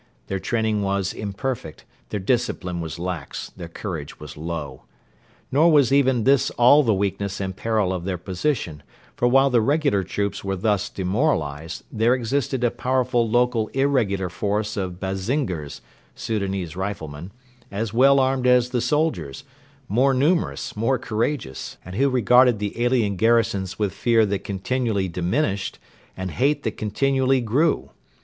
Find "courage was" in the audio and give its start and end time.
3.67-4.35